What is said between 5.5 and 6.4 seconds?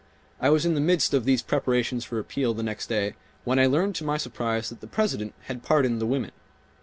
pardoned the women.